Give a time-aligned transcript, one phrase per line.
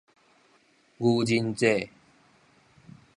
[0.97, 1.89] 愚人節